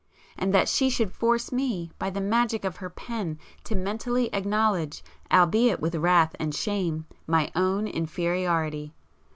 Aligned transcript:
And 0.35 0.51
that 0.51 0.67
she 0.67 0.89
should 0.89 1.11
force 1.11 1.51
me, 1.51 1.91
by 1.99 2.09
the 2.09 2.19
magic 2.21 2.65
of 2.65 2.77
her 2.77 2.89
pen 2.89 3.37
to 3.65 3.75
mentally 3.75 4.33
acknowledge, 4.33 5.03
albeit 5.31 5.79
with 5.79 5.93
wrath 5.93 6.35
and 6.39 6.55
shame, 6.55 7.05
my 7.27 7.51
own 7.55 7.87
inferiority! 7.87 8.95